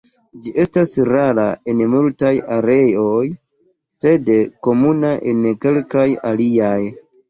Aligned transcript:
Ĝi 0.45 0.53
estas 0.61 0.93
rara 1.09 1.45
en 1.73 1.83
multaj 1.91 2.33
areoj, 2.57 3.21
sed 4.03 4.35
komuna 4.69 5.17
en 5.37 5.49
kelkaj 5.65 6.13
aliaj. 6.37 6.79